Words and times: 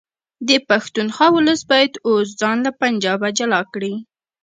د 0.47 0.49
پښتونخوا 0.69 1.27
ولس 1.35 1.61
باید 1.71 1.91
اوس 2.07 2.27
ځان 2.41 2.57
له 2.65 2.71
پنجابه 2.81 3.27
جلا 3.37 3.61
کړي 3.73 3.93